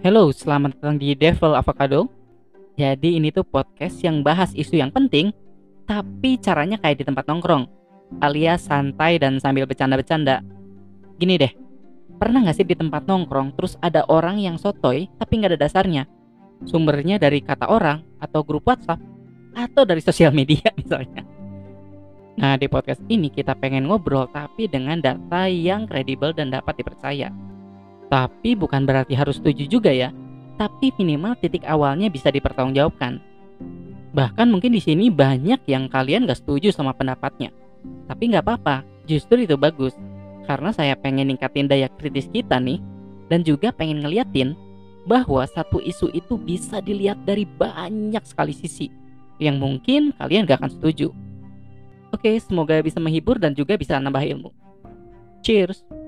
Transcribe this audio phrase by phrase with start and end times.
[0.00, 2.08] Halo, selamat datang di Devil Avocado.
[2.72, 5.28] Jadi ini tuh podcast yang bahas isu yang penting,
[5.84, 7.68] tapi caranya kayak di tempat nongkrong,
[8.24, 10.40] alias santai dan sambil bercanda-bercanda.
[11.20, 11.52] Gini deh,
[12.16, 16.08] pernah gak sih di tempat nongkrong terus ada orang yang sotoy tapi nggak ada dasarnya?
[16.64, 19.04] Sumbernya dari kata orang atau grup WhatsApp
[19.52, 21.28] atau dari sosial media misalnya.
[22.40, 27.28] Nah di podcast ini kita pengen ngobrol tapi dengan data yang kredibel dan dapat dipercaya.
[28.10, 30.10] Tapi bukan berarti harus setuju juga ya.
[30.58, 33.22] Tapi minimal titik awalnya bisa dipertanggungjawabkan.
[34.10, 37.54] Bahkan mungkin di sini banyak yang kalian gak setuju sama pendapatnya.
[38.10, 39.94] Tapi nggak apa-apa, justru itu bagus.
[40.44, 42.82] Karena saya pengen ningkatin daya kritis kita nih.
[43.30, 44.58] Dan juga pengen ngeliatin
[45.06, 48.90] bahwa satu isu itu bisa dilihat dari banyak sekali sisi.
[49.38, 51.14] Yang mungkin kalian gak akan setuju.
[52.10, 54.50] Oke, semoga bisa menghibur dan juga bisa nambah ilmu.
[55.46, 55.99] Cheers!